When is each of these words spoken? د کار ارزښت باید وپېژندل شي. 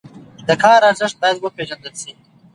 د 0.47 0.49
کار 0.63 0.81
ارزښت 0.89 1.17
باید 1.21 1.37
وپېژندل 1.39 1.93
شي. 2.01 2.11